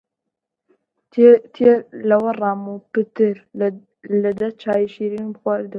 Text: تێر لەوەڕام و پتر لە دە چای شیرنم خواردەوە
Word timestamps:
تێر 1.55 1.77
لەوەڕام 2.09 2.61
و 2.67 2.77
پتر 2.91 3.35
لە 4.21 4.31
دە 4.39 4.47
چای 4.61 4.83
شیرنم 4.93 5.33
خواردەوە 5.39 5.69